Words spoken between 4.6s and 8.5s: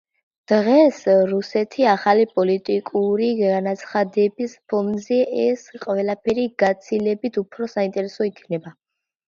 ფონზე ეს ყველაფერი გაცილებით უფრო საინტერესო